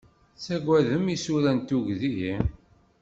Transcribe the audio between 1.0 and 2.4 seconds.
isura n tugdi?